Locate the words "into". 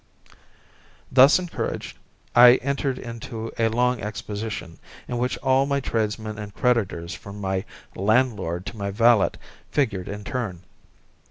2.97-3.51